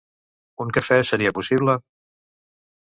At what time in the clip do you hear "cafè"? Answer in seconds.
0.79-0.99